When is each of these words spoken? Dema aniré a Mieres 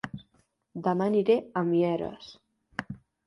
Dema 0.87 1.09
aniré 1.11 1.35
a 1.61 1.63
Mieres 1.69 2.31